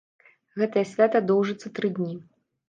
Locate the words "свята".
0.91-1.21